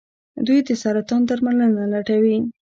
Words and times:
دوی 0.45 0.59
د 0.67 0.69
سرطان 0.81 1.21
درملنه 1.29 1.83
لټوي. 1.93 2.37